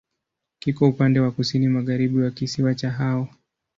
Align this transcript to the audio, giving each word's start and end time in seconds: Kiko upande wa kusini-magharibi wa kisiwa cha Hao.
Kiko 0.59 0.87
upande 0.89 1.19
wa 1.19 1.31
kusini-magharibi 1.31 2.23
wa 2.23 2.31
kisiwa 2.31 2.75
cha 2.75 2.91
Hao. 2.91 3.27